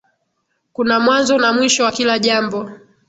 [0.73, 2.69] Kuna mwanzo na mwisho wa kila jambo